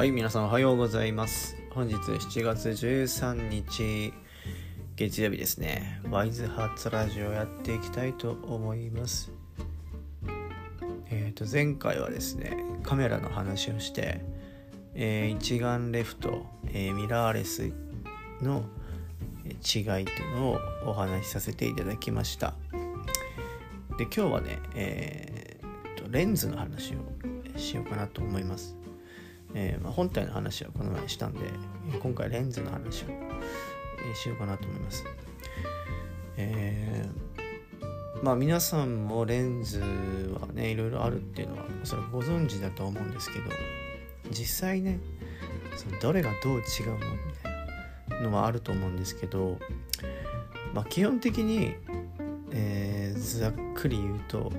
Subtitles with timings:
[0.00, 1.58] はい、皆さんおはようございます。
[1.74, 4.14] 本日7月13日
[4.96, 6.00] 月曜日ですね。
[6.08, 9.30] ワイズハーツラジオやっていきたいと思います。
[11.10, 14.22] えっ、と前回はですね、カメラの話をして、
[14.94, 17.70] えー一眼レフと、えーミラーレス
[18.40, 18.64] の
[19.44, 22.54] 違いっていうのをお話しさせていただきました。
[23.98, 28.79] で今日はね、えーとレンズの話をしようかなと思います。
[29.54, 31.40] えーまあ、本体の話はこの前したんで
[31.92, 35.04] え今回レンズの話を、えしようかなと思います。
[36.36, 37.30] えー
[38.22, 43.46] まあ皆さんもレンズはねいろいろあるっていうのはおそれご存知だと思うんですけど
[44.30, 45.00] 実際ね
[45.74, 47.00] そのどれがどう違うのみ
[47.42, 49.58] たいなのはあると思うんですけど、
[50.74, 51.74] まあ、基本的に、
[52.50, 54.50] えーざっくり言うと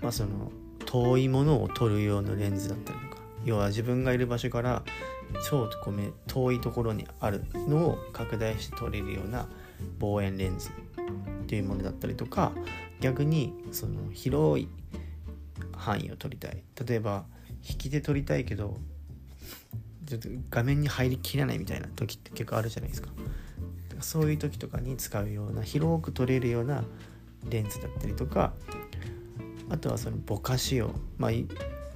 [0.00, 0.50] まあその
[0.94, 4.84] 遠いものを撮る用のレンズだったりとか要は自分がいる場所から
[5.50, 9.48] 超ごめ遠いところにあるのを拡大して撮れるような
[9.98, 12.52] 望遠レンズっていうものだったりとか
[13.00, 14.68] 逆にその広い
[15.76, 16.62] 範囲を撮りたい。
[16.86, 17.24] 例えば
[17.68, 18.76] 引きで撮りたいけど
[20.06, 23.08] ちょっと画面に入りきらないみたいな時って結構あるじゃないですか。
[24.00, 26.84] そういう時とかに使うような広く撮れるような
[27.48, 28.52] レンズだったりとか
[29.70, 31.30] あとはそのぼかしをまあ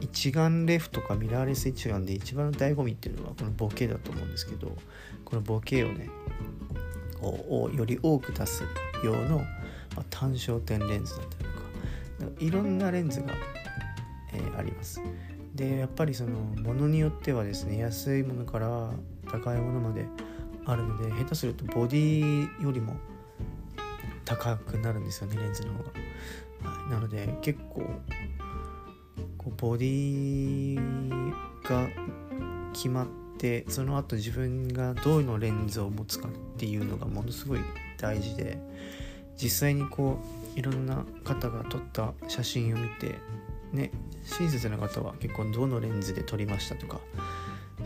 [0.01, 4.77] 一眼レフとかミラーレス一眼で一番の醍醐味っていうのはこのボケだと思うんですけど
[5.25, 6.09] このボケをね
[7.21, 8.63] ををより多く出す
[9.05, 9.45] 用の、ま
[9.97, 11.65] あ単焦点レンズだったりとかか
[12.39, 13.33] いろんなレンズが、
[14.33, 15.01] えーあります。
[15.55, 18.91] でやっぱりそのものによってはですね安いものから
[19.31, 20.07] 高いものまで
[20.65, 22.97] あるので下手するとボディよりも
[24.25, 25.91] 高くなるんですよねレンズの方が、
[26.63, 27.81] はい、なので結構
[29.37, 30.77] こうボディ
[31.65, 31.89] が
[32.73, 33.07] 決まっ
[33.39, 37.61] てその後自分がどうのレンズを持つかっていうのがものすごい
[37.99, 38.59] 大事で
[39.41, 40.19] 実際にこ
[40.57, 43.15] ういろんな方が撮った写真を見て
[43.73, 43.93] ね
[44.25, 47.01] 親切な方は結構どのレンズで撮りましたとか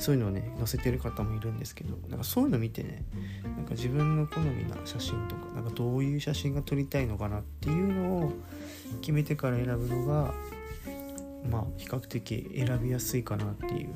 [0.03, 3.05] そういうのをね載せてる方もいるんですけどなんかそういうの見てね
[3.45, 8.33] なんか自分の好みな写真とかなんかどういう写真が撮りたいのかなっていうのを
[9.01, 10.35] 決めてから選ぶのが
[11.49, 13.95] まあ比較的選びやすいかなっていう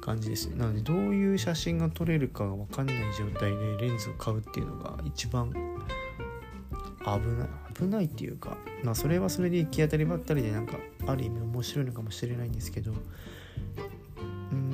[0.00, 0.56] 感じですね。
[0.56, 5.58] なのでどういう写真が撮れるかが分かんない状態でレンズを買うっていうのが一番危
[7.28, 12.94] ない危ないっていうかまあそれはそれで行き当たりばったりでなんかある意味面白いのかもしれないんですけど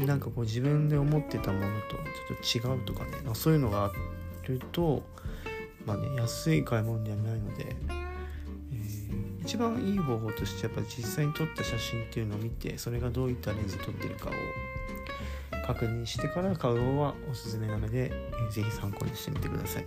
[0.07, 1.97] なんかこう自分で思ってたものと
[2.53, 3.93] ちょっと違うとかねかそういうのがあ
[4.47, 5.03] ると
[5.87, 7.77] まあね安い買い物ではないので、
[8.73, 14.33] えー一番いい方法としてやっぱ実際に撮った写真っていうのを見てそれがどういったレンズ撮ってるかを
[15.67, 19.87] 確認してから買うのはおすすめなので、えーぜひ参考にしてみてください。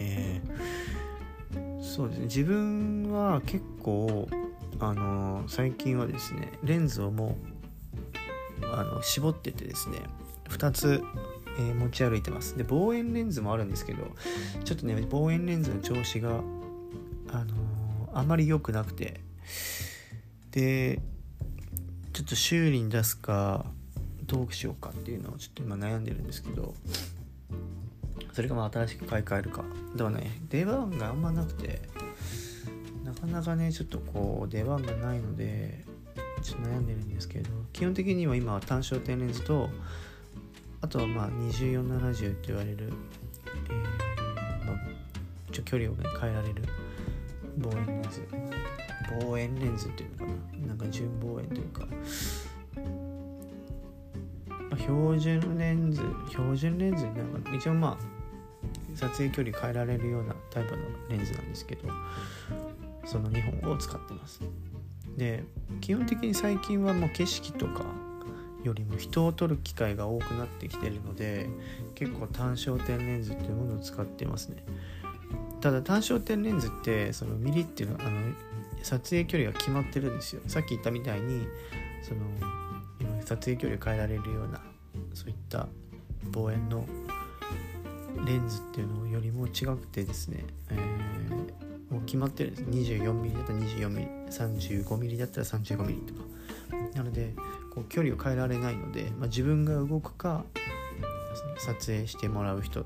[0.00, 4.28] えーそうですね自分は結構
[4.80, 7.53] あの最近はですねレンズをもう
[8.62, 9.98] あの絞っててですね
[10.48, 11.02] 2つ、
[11.58, 12.56] えー持ち歩いてます。
[12.56, 14.10] で望遠レンズもあるんですけど
[14.64, 16.40] ちょっとね望遠レンズの調子が
[17.28, 19.20] あのあまり良くなくて
[20.50, 21.00] で
[22.12, 23.66] ちょっと修理に出すか
[24.26, 26.74] どうしようかっていうのをちょっと今悩んでるんですけど
[28.32, 29.64] それがまあ新しく買い替えるか。
[29.94, 31.82] でもね出番があんまなくて
[33.04, 35.84] なかなかねちょっとこう出番がないので
[36.44, 39.68] ちょっと悩んでるんですけど基本的には今は単焦点レンズと
[40.82, 42.92] あとはまあ2470って言われる、
[43.46, 44.76] えーまあ、
[45.50, 46.62] ちょ距離を、ね、変えられる
[47.58, 48.28] 望遠レンズ。
[49.20, 50.68] 望遠レンズっていうのかな？
[50.68, 51.86] なんか純望遠というか、
[54.70, 61.88] まあ標準レンズ標準レンズなんか一応まあ撮影距離変えられるようなタイプのレンズなんですけど
[63.04, 64.40] その2本を使ってます。
[65.16, 65.44] で
[65.80, 67.84] 基本的に最近はもう景色とか
[68.64, 71.48] よりも人を撮る機会が多くなってきてるので
[71.94, 74.64] 結構単焦点レンズっていうものを使ってますね。
[75.60, 78.32] ただ単焦点レンズってそのミリっていうのはあの
[78.82, 80.42] 撮影距離が決まってるんですよ。
[80.46, 81.46] さっき言ったみたいに
[82.02, 82.20] その
[83.00, 84.60] 今撮影距離を変えられるような
[85.14, 85.68] そういった
[86.32, 86.84] 望遠の
[88.26, 91.63] レンズっていうのよりも違くてですね、えー
[91.94, 92.64] もう決まってるんです。
[92.64, 96.20] 24mm だったら 24mm 35mm だったら 35mm とか。
[96.94, 97.34] なので
[97.72, 100.44] こう距離を変えられないので、まあ、自分が動くか
[101.58, 102.84] 撮影してもらう人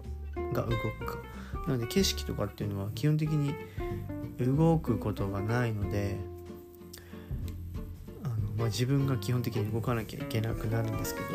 [0.52, 1.18] が動くか。
[1.66, 3.54] なので景色とかっていうのは基本的に
[4.38, 6.16] 動くことがないので
[8.24, 11.26] あのまあ、自分が基本的に動かなきゃいけなくなるんですけど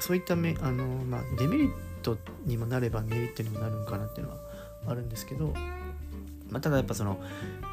[0.00, 1.72] そういっためあの、まあ、デメリッ
[2.02, 4.38] トにもなればメリットにもなるんかなっていうのは
[4.86, 5.52] あるんですけど、
[6.50, 7.20] まあ、ただやっぱその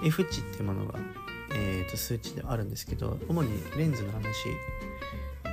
[0.03, 0.99] F 値っていうものが、
[1.55, 4.23] えー、と数値ではあるんですけど主にレンズの話、
[5.43, 5.49] あ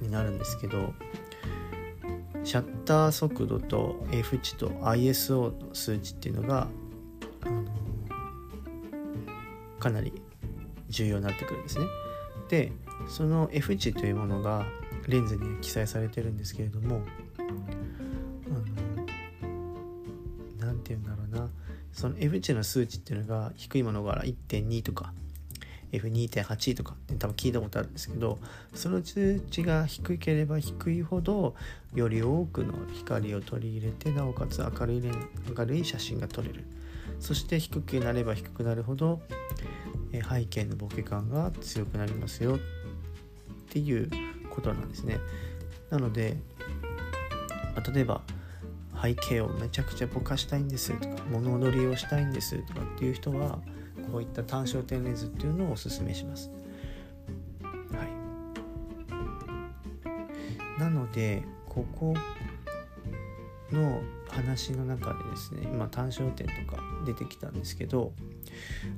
[0.00, 0.92] のになるんですけど
[2.42, 6.68] シャッター速度と F 値と ISO の数値っていうのが、
[7.42, 7.64] あの
[9.78, 10.12] かなり
[10.88, 11.86] 重要になってくるんですね。
[12.48, 12.72] で
[13.08, 14.66] その F 値というものが
[15.06, 17.02] レンズに記載されてるんですけれども
[22.00, 25.12] その F 値の数値っていうのが低いものから1.2とか。
[25.92, 28.38] F2.8 とかって多分聞いたことあるんですけど
[28.72, 31.56] その数値が低ければ低いほど
[31.96, 35.02] より多くの光を取り入れてなおかつ明るい
[35.58, 36.64] 明るい写真が撮れる。
[37.18, 39.20] そして低くなれば低くなるほど
[40.12, 42.58] 背景のボケ感が強くなりますよっ
[43.68, 44.08] ていう
[44.48, 45.18] ことなんですね。
[45.90, 46.36] なので、
[47.74, 48.22] まあ、例えば
[49.02, 50.92] 背景をめちゃくちゃぼかしたいんです。
[50.98, 52.58] とか物踊りをしたいんです。
[52.66, 53.58] とかっていう人は
[54.10, 56.50] こういった単焦点レンズっていうのをおすすめします。
[57.92, 58.04] は
[60.78, 62.14] い、なのでここ
[63.72, 68.12] の話の中でですね今単焦点とか出てきたんですけど、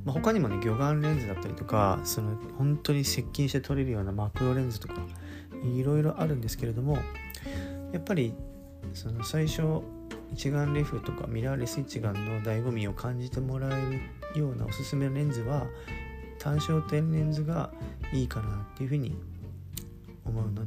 [0.04, 4.94] まあ、他にもね魚眼レンズだったりとかその本当に接近して撮れるようなマクロレンズとか
[5.76, 6.98] いろいろあるんですけれども
[7.92, 8.34] やっぱり
[8.94, 9.62] その最初
[10.32, 13.82] 一眼レフとかミラーレス一眼の醍醐味を感じてもらえ
[14.34, 15.66] るようなおすすめレンズは
[16.38, 17.70] 単焦点レンズが
[18.12, 19.16] いいかなっていうふうに
[20.24, 20.64] 思うの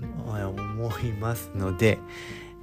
[0.51, 1.99] 思いますので、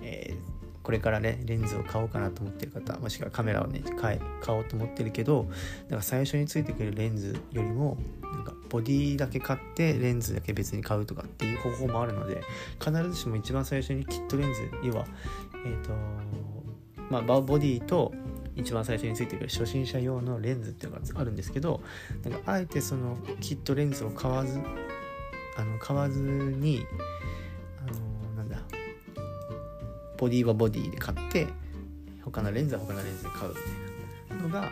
[0.02, 0.51] えー
[0.82, 5.46] これからねレンズを買おうかなと思ってる方もしくはカメラをね買買おうと思ってるけど
[5.88, 12.42] なんか最初についてくるレンズよりもなんかボディだけ買ってレンズだけ別に買うとかっていう方法もあるので
[12.80, 15.06] 必ずしも一番最初にキットレンズ要は
[15.64, 15.90] えっ、ー、と
[17.10, 18.12] まあボディと
[18.56, 21.80] 一番最初についてくる初心者用のレンズっていうのがあるんですけど
[22.22, 24.60] なんかあえてそのキットレンズを買わず
[25.56, 26.86] あの買わずに
[30.22, 31.48] ボディはボディで買って
[32.24, 33.54] 他のレンズは他のレンズで買うみ
[34.28, 34.70] たいなのがあの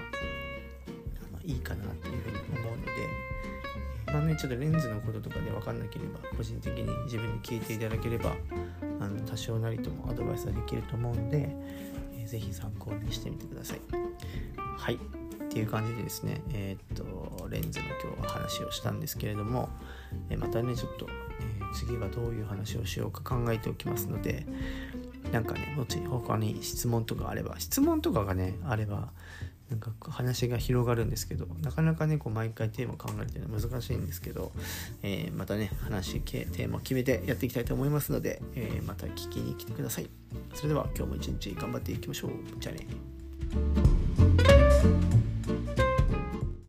[1.43, 8.37] いいかなっていうふうに思うのでまあねちょっとレンズのこととかで分かんなければ個人的に自分で聞いていただければ
[9.01, 11.49] あの多少なりともアドバイスはできると思うので、
[12.17, 13.81] えー、ぜひ参考にしてみてください。
[14.79, 14.95] はい
[15.51, 19.69] っていう感じでですね、えー、っとレンズの今日は話をしたんですけれども、
[20.29, 24.47] え、またねちょっと、えー、次はどういう話をしようか考えておきますので、
[25.33, 29.11] なんかねもし他に質問とかあれば質問とかがねあれば
[29.71, 34.53] なんか話が広がるんですけどなかなかねこう毎回テーマ考えるっていうのは難しいんですけど、
[35.03, 40.11] えー、またね話テーマを決めてやっていきたいと思いますので、えー、また聞きに来てください。
[40.55, 42.31] それでは今日も一日頑張っていきましょう。
[42.59, 43.90] じゃあね。